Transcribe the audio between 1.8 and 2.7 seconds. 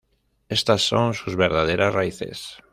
raíces".